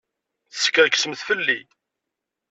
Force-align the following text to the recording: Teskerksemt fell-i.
Teskerksemt 0.51 1.19
fell-i. 1.27 1.61